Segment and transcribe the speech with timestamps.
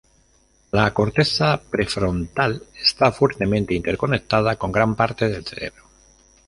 [0.71, 5.83] La corteza prefrontal está fuertemente interconectada con gran parte del cerebro.